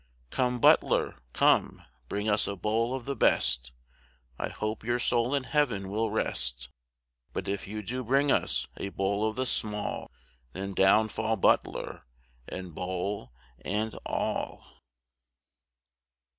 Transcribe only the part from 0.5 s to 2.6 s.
butler, come, bring us a